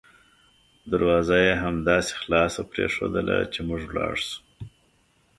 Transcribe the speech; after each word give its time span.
دروازه 0.91 1.35
یې 1.45 1.53
همداسې 1.63 2.11
خلاصه 2.21 2.61
پریښودله 2.71 3.37
چې 3.53 3.59
موږ 3.67 3.81
ولاړ 3.89 4.13
شوو. 4.25 4.39